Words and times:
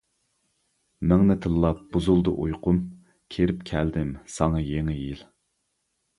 مىڭنى 1.11 1.35
تىللاپ، 1.45 1.83
بۇزۇلدى 1.97 2.33
ئۇيقۇم، 2.47 2.81
كىرىپ 3.37 3.63
كەلدىم 3.71 4.11
ساڭا 4.39 4.65
يېڭى 4.73 4.99
يىل. 4.99 5.25